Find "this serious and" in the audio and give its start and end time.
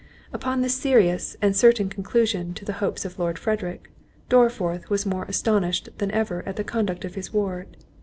0.61-1.55